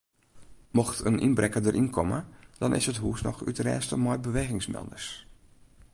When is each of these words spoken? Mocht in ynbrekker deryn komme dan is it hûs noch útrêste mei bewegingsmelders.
Mocht 0.77 0.99
in 1.09 1.23
ynbrekker 1.25 1.63
deryn 1.63 1.89
komme 1.95 2.19
dan 2.61 2.75
is 2.79 2.89
it 2.91 3.01
hûs 3.03 3.21
noch 3.27 3.43
útrêste 3.49 3.95
mei 4.03 4.17
bewegingsmelders. 4.27 5.05